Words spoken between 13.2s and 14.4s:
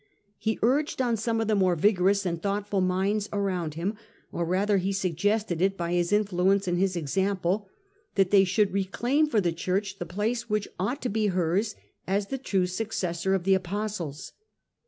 of the Apostles.